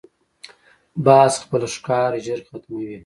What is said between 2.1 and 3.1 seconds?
ژر ختموي